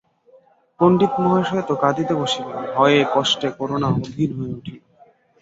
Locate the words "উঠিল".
4.57-4.79